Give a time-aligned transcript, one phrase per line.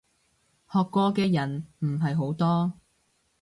[0.71, 2.73] 學過嘅人唔係好多